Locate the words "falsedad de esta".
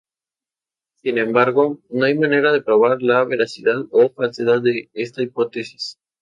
4.09-5.21